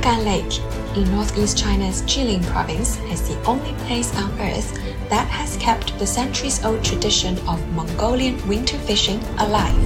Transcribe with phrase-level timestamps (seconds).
[0.00, 0.58] Magan Lake
[0.96, 4.72] in northeast China's Jilin province is the only place on Earth
[5.10, 9.76] that has kept the centuries old tradition of Mongolian winter fishing alive.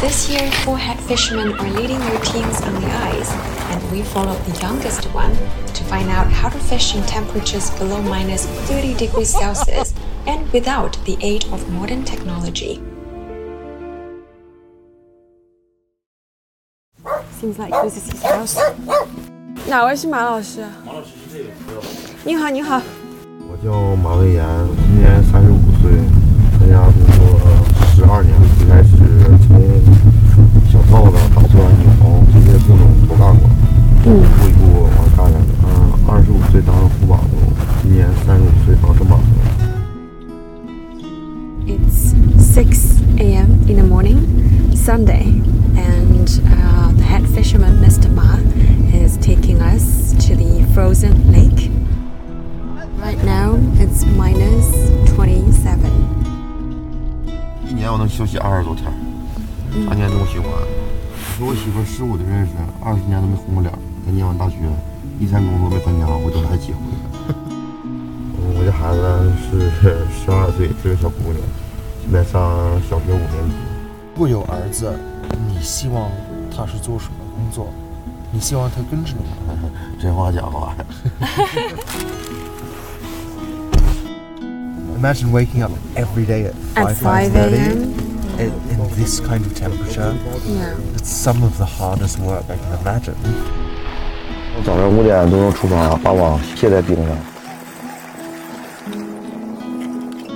[0.00, 3.30] This year, four head fishermen are leading their teams on the ice,
[3.70, 5.36] and we followed the youngest one
[5.74, 9.94] to find out how to fish in temperatures below minus 30 degrees Celsius
[10.26, 12.82] and without the aid of modern technology.
[17.38, 18.56] Seems like this is his house.
[19.68, 20.62] 哪位是马老师？
[20.86, 21.50] 马老师是这个。
[22.24, 22.80] 你好，你好。
[23.46, 24.42] 我叫马文岩，
[24.88, 25.92] 今年三十五岁，
[26.58, 27.38] 在家工作
[27.94, 28.88] 十二年，最开始
[29.46, 31.84] 从小套子、打钻、拧
[32.32, 33.44] 这些各种都干过，
[34.00, 35.52] 一步一步往干下去。
[35.62, 37.28] 嗯，二十五岁当副把头，
[37.82, 39.22] 今年三十五岁当正把头。
[41.66, 43.60] It's six a.m.
[43.68, 44.24] in the morning,
[44.74, 45.42] Sunday,
[45.76, 48.10] and uh, the head fisherman, Mr.
[48.12, 48.38] Ma,
[48.92, 51.70] is taking us to the frozen lake.
[52.98, 54.66] Right now, it's minus
[55.14, 55.90] 27.
[57.68, 58.90] 一年我能休息二十多天，
[59.86, 60.50] 啥年这么循环。
[61.38, 63.72] 我和我媳妇十五的认识，二十年都没红过脸。
[64.04, 64.56] 她念完大学，
[65.20, 66.96] 一天工作没参加，我就来结婚了。
[68.58, 69.02] 我这孩子
[69.44, 69.70] 是
[70.08, 71.42] 十二岁，是个小姑娘，
[72.02, 73.54] 现在上小学五年级。
[74.14, 74.90] 如果有儿子，
[75.30, 76.10] 你希望
[76.54, 77.68] 他是做什么工作？
[78.32, 79.70] 你希望他跟着你吗？
[80.00, 80.74] 真话假话。
[84.98, 87.92] Imagine waking up every day at 5, At 5 5:30 a.m.
[88.38, 90.14] in, in this kind of temperature.
[90.44, 90.74] Yeah.
[90.96, 93.14] It's some of the hardest work I can imagine.
[94.56, 97.16] 我早上五点钟出发，把网卸在冰上，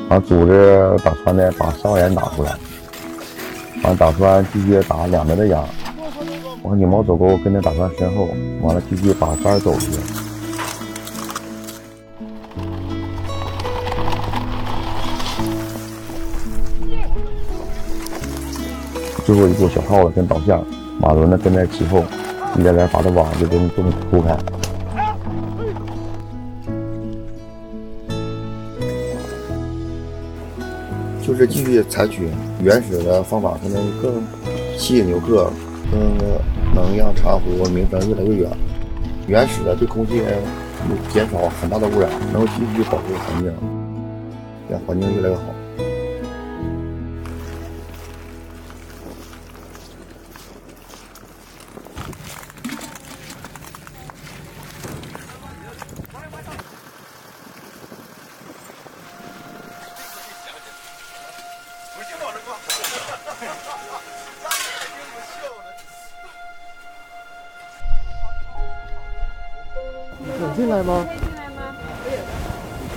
[0.08, 2.54] 把组织把船的把上眼打出来，
[3.82, 5.64] 完打船继续打两边的秧，
[6.62, 8.28] 完拧毛走钩跟着打船身后，
[8.62, 9.88] 完了继续把杆走去。
[19.24, 20.62] 最后一步小耗子跟导向，
[21.00, 22.04] 马轮呢跟在其后，
[22.58, 24.36] 一点点把这网就给你这么铺开。
[31.30, 32.28] 就是继续采取
[32.60, 34.20] 原始的方法，才能更
[34.76, 35.48] 吸引游客，
[35.88, 36.18] 更
[36.74, 38.50] 能让茶壶名声越来越远。
[39.28, 40.20] 原始的对空气
[41.12, 43.52] 减少很大的污染，能够继续保护环境，
[44.68, 45.42] 让环境越来越好。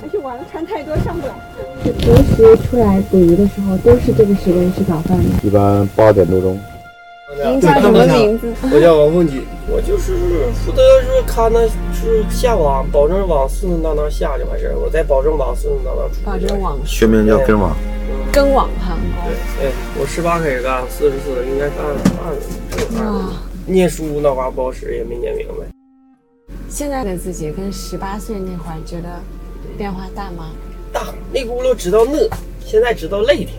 [0.02, 1.34] 而且晚上穿太多上不来。
[1.84, 5.24] 平时出来捕鱼的时候，都是这个时间吃早饭的。
[5.44, 6.60] 一般八点多钟。
[7.46, 8.54] 您叫什么名字？
[8.72, 10.14] 我叫王凤锦，我就是
[10.54, 16.22] 负责是看那是下网，保证网顺顺当当下就完事儿，我再保证网顺顺当当出。
[16.24, 17.76] 保证网学名叫根网。
[18.32, 18.96] 跟网哈。
[19.60, 21.78] 对，哎，我十八开始干，四十四应该干
[22.24, 23.34] 二十，二哇，
[23.66, 25.73] 念书那玩意儿不好使，也没念明白。
[26.74, 29.08] 现在的自己跟十八岁那会儿觉得
[29.78, 30.50] 变化大吗？
[30.92, 31.02] 大
[31.32, 32.18] 那轱辘知道呢，
[32.66, 33.52] 现在知道累的，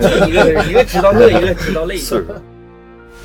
[0.00, 2.40] 就一个人，一个知道呢， 一个知道累的。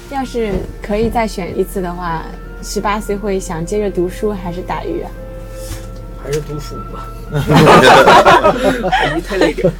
[0.09, 0.51] 要是
[0.81, 2.25] 可以再选一次的话，
[2.63, 5.11] 十八岁会想接着读书还是打鱼啊？
[6.23, 7.05] 还是读书吧，
[8.89, 9.71] 打鱼太累点。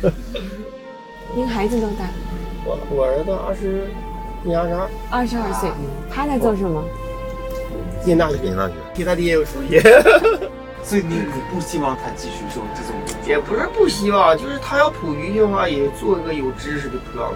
[1.36, 2.06] 您孩子多大？
[2.64, 3.88] 我我儿子二十，
[4.44, 5.68] 你二十二，二十二岁，
[6.12, 6.84] 他在做什么？
[8.04, 8.74] 念大学，念大学。
[8.94, 9.80] 比他爹有出息。
[10.84, 12.96] 所以你你不希望他继续做这种？
[13.28, 17.32] 也不是不希望，就是他要捕鱼的话，也做一个有知识的捕捞。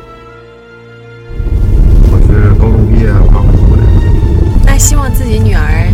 [2.11, 3.83] 我是高中毕业刚回国的，
[4.65, 5.84] 那希望自己女儿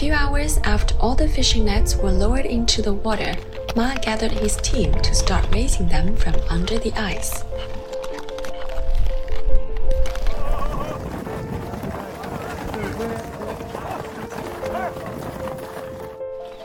[0.00, 3.34] few hours after all the fishing nets were lowered into the water,
[3.76, 7.44] Ma gathered his team to start raising them from under the ice.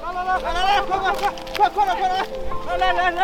[0.02, 1.28] 来来来来来来，快快快
[1.58, 2.16] 快快点快点，
[2.66, 3.20] 来来来来，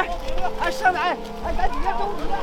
[0.60, 1.16] 哎上来，
[1.46, 2.36] 哎赶紧的中午的。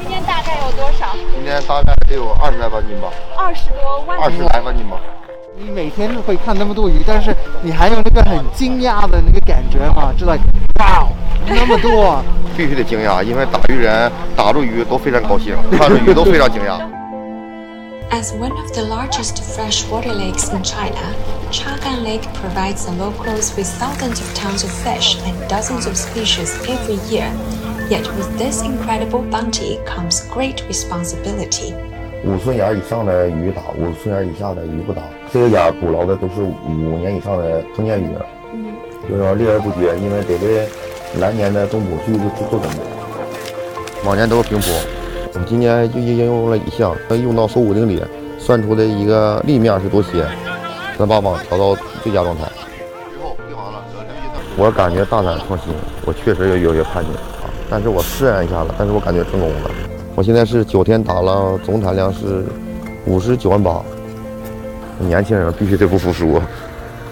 [0.00, 1.14] 今天大概有多少？
[1.34, 4.97] 今天大概得有二十来万斤吧，二十多万二十来万斤吧。
[5.55, 10.13] 你每天会看那么多鱼，但是你还有那个很惊讶的那个感觉吗？
[10.17, 10.43] 就 like
[10.79, 11.07] 哇，
[11.47, 12.23] 那么多。
[12.55, 16.79] 必须得惊讶，因为打鱼人打住鱼都非常高兴，看着鱼都非常惊讶。
[18.11, 21.15] As one of the largest freshwater lakes in China,
[21.51, 26.55] Chagan Lake provides the locals with thousands of tons of fish and dozens of species
[26.67, 27.31] every year.
[27.89, 31.73] Yet with this incredible bounty comes great responsibility.
[32.28, 35.00] 五寸眼以上的鱼打，五寸眼以下的鱼不打。
[35.32, 38.06] 这个眼捕捞的都是五年以上的成年鱼，
[39.08, 40.68] 就是说猎而不绝，因为得为
[41.18, 42.80] 来年的冬捕继续做做准备。
[44.04, 44.66] 往年都是平铺，
[45.32, 48.04] 我们今年就应用了一项，用到手五定里，
[48.38, 50.22] 算出的一个立面是多些，
[50.98, 52.42] 咱把网调到最佳状态。
[54.58, 55.72] 我感觉大胆创新，
[56.04, 59.70] 我确实有有些叛逆啊，但是我试验一下了，但是我感觉成功了。
[60.18, 62.44] 我现在是九天打了，总产量是
[63.06, 63.80] 五十九万八。
[64.98, 66.42] 年轻人必须得不服输，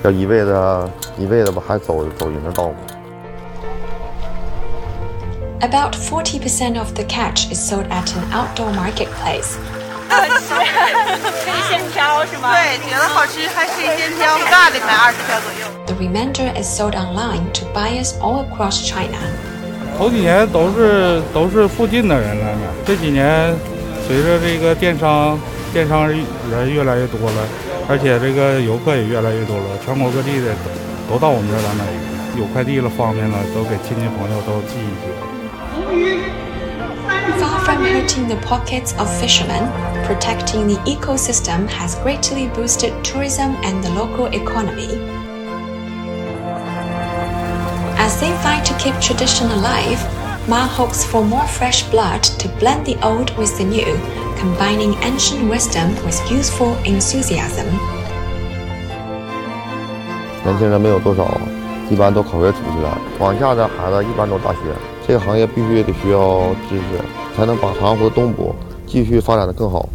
[0.02, 2.74] 要一味的、一味的吧，还走走人的道路。
[5.60, 9.54] About forty percent of the catch is sold at an outdoor marketplace.
[10.08, 12.50] 可以先挑是吗？
[12.54, 15.68] 对，觉得好吃还可以先挑，大的买二十条左右。
[15.86, 19.16] The remainder is sold online to buyers all across China.
[19.98, 23.54] 头几年都是都是附近的人来买，这几年
[24.06, 25.38] 随着这个电商
[25.72, 26.18] 电商人
[26.70, 27.48] 越来越多了，
[27.88, 30.52] 而且这个游客也越来越多了，全国各地的
[31.08, 35.08] 都都到我们这儿来买鱼，有快递了方便了，都给亲戚朋友都寄一些。
[37.40, 39.68] Far from hurting the pockets of fishermen,
[40.06, 44.98] protecting the ecosystem has greatly boosted tourism and the local economy.
[48.05, 49.99] As they fight to keep tradition alive,
[50.47, 53.95] Ma hopes for more fresh blood to blend the old with the new,
[54.39, 57.67] combining ancient wisdom with youthful enthusiasm.
[60.43, 61.39] 年轻人没有多少，
[61.91, 62.97] 一般都考学出去了。
[63.19, 64.59] 往下的孩子一般都大学，
[65.07, 66.83] 这个行业必须得需要知识，
[67.37, 68.55] 才能把长湖的东部
[68.87, 69.87] 继续发展的更好。